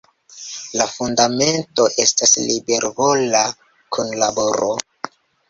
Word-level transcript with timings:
La 0.79 0.85
fundamento 0.93 1.85
estas 2.05 2.33
libervola 2.47 3.45
kunlaboro. 3.99 4.73